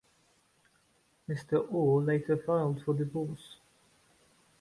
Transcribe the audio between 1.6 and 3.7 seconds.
Orr later filed for divorce.